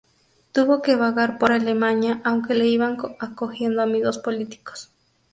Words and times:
Tuvo 0.51 0.81
que 0.81 0.95
vagar 0.95 1.37
por 1.37 1.51
Alemania, 1.51 2.21
aunque 2.23 2.55
le 2.55 2.65
iban 2.65 2.97
acogiendo 3.19 3.83
amigos 3.83 4.17
políticos. 4.17 4.89